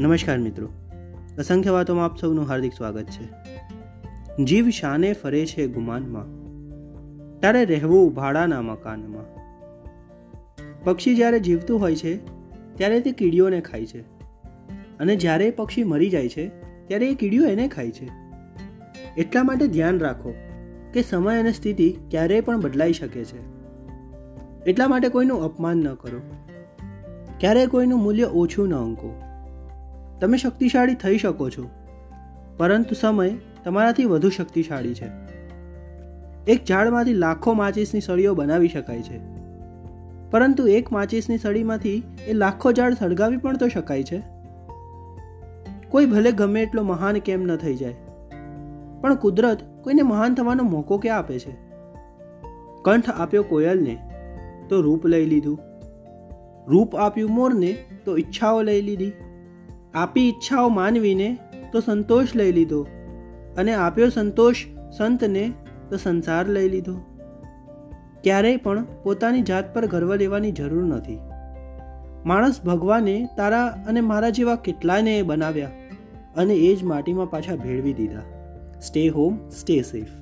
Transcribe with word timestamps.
નમસ્કાર 0.00 0.38
મિત્રો. 0.38 0.68
અસંખ્ય 1.38 1.70
વાતોમાં 1.70 2.04
આપ 2.04 2.18
સૌનું 2.18 2.48
હાર્દિક 2.48 2.72
સ્વાગત 2.72 3.04
છે. 3.04 3.28
જીવ 4.44 4.68
શાને 4.68 5.12
ફરે 5.12 5.46
છે 5.46 5.66
ગુમાનમાં. 5.66 6.24
તારે 7.40 7.64
રહેવું 7.64 8.14
ભાડાના 8.14 8.62
મકાનમાં. 8.62 9.24
પક્ષી 10.84 11.16
જ્યારે 11.16 11.40
જીવતું 11.40 11.80
હોય 11.80 11.96
છે, 11.96 12.16
ત્યારે 12.76 13.00
તે 13.00 13.12
કીડીઓને 13.12 13.60
ખાય 13.60 13.86
છે. 13.86 14.00
અને 14.98 15.16
જ્યારે 15.16 15.50
પક્ષી 15.50 15.84
મરી 15.84 16.10
જાય 16.10 16.28
છે, 16.28 16.48
ત્યારે 16.88 17.10
એ 17.10 17.14
કીડીઓ 17.14 17.46
એને 17.46 17.68
ખાય 17.68 17.90
છે. 17.90 18.10
એટલા 19.16 19.42
માટે 19.42 19.66
ધ્યાન 19.66 19.98
રાખો 19.98 20.34
કે 20.92 21.02
સમય 21.02 21.38
અને 21.38 21.52
સ્થિતિ 21.52 21.96
ક્યારેય 22.10 22.40
પણ 22.40 22.60
બદલાઈ 22.60 22.92
શકે 22.92 23.24
છે. 23.24 23.38
એટલા 24.64 24.88
માટે 24.88 25.08
કોઈનું 25.08 25.42
અપમાન 25.42 25.76
ન 25.76 25.94
કરો. 25.94 26.20
ક્યારેય 27.40 27.66
કોઈનું 27.66 28.00
મૂલ્ય 28.02 28.24
ઓછું 28.24 28.68
ન 28.68 28.74
અંકો. 28.74 29.22
તમે 30.20 30.36
શક્તિશાળી 30.36 30.94
થઈ 30.94 31.18
શકો 31.18 31.50
છો. 31.50 31.70
પરંતુ 32.56 32.94
સમય 32.94 33.30
તમારાથી 33.64 34.04
વધુ 34.04 34.30
શક્તિશાળી 34.30 34.94
છે. 34.94 35.30
એક 36.52 36.64
ઝાડમાંથી 36.64 37.12
લાખો 37.12 37.52
માચિસની 37.52 38.00
સળીઓ 38.00 38.34
બનાવી 38.34 38.68
શકાય 38.68 39.02
છે. 39.02 39.20
પરંતુ 40.30 40.66
એક 40.66 40.92
માચિસની 40.92 41.38
સળીમાંથી 41.38 42.02
એ 42.26 42.32
લાખો 42.32 42.72
ઝાડ 42.72 42.94
સળગાવી 42.94 43.36
પણ 43.36 43.56
તો 43.56 43.68
શકાય 43.68 44.02
છે. 44.02 44.22
કોઈ 45.88 46.06
ભલે 46.06 46.32
ગમે 46.32 46.62
એટલો 46.62 46.82
મહાન 46.82 47.18
કેમ 47.18 47.42
ન 47.42 47.56
થઈ 47.56 47.76
જાય. 47.76 47.94
પણ 49.00 49.14
કુદરત 49.14 49.58
કોઈને 49.82 50.02
મહાન 50.02 50.34
થવાનો 50.34 50.62
મોકો 50.62 50.98
ક્યાં 50.98 51.18
આપે 51.18 51.38
છે? 51.38 51.56
કંઠ 52.82 53.10
આપ્યો 53.10 53.42
કોયલને, 53.42 53.98
તો 54.68 54.80
રૂપ 54.80 55.06
લઈ 55.06 55.26
લીધું. 55.26 55.58
રૂપ 56.66 56.96
આપ્યું 56.96 57.30
મોરને, 57.30 57.76
તો 58.04 58.16
ઈચ્છાઓ 58.16 58.62
લઈ 58.62 58.82
લીધી. 58.82 59.12
આપી 59.94 60.28
ઈચ્છાઓ 60.28 60.68
માનવીને 60.68 61.38
તો 61.72 61.80
સંતોષ 61.80 62.34
લઈ 62.34 62.52
લીધો 62.52 62.82
અને 63.56 63.74
આપ્યો 63.74 64.08
સંતોષ 64.08 64.56
સંતને 64.98 65.52
તો 65.90 65.96
સંસાર 65.96 66.48
લઈ 66.48 66.68
લીધો. 66.68 66.94
ક્યારેય 68.24 68.56
પણ 68.56 68.84
પોતાની 69.02 69.42
જાત 69.42 69.74
પર 69.74 69.86
ગર્વ 69.86 70.14
લેવાની 70.14 70.52
જરૂર 70.52 70.84
નથી. 70.84 71.18
માણસ 72.26 72.64
ભગવાને 72.64 73.28
તારા 73.36 73.66
અને 73.66 74.00
મારા 74.00 74.30
જેવા 74.30 74.54
કેટલાયને 74.54 75.22
બનાવ્યા 75.22 75.70
અને 76.36 76.54
એ 76.54 76.76
જ 76.76 76.84
માટીમાં 76.84 77.30
પાછા 77.30 77.56
ભેળવી 77.56 77.92
દીધા. 77.92 78.22
Stay 78.80 79.08
home 79.08 79.48
stay 79.48 79.82
safe 79.82 80.19